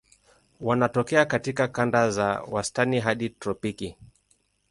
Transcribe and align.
Wanatokea 0.61 1.25
katika 1.25 1.67
kanda 1.67 2.11
za 2.11 2.41
wastani 2.47 2.99
hadi 2.99 3.29
tropiki. 3.29 3.95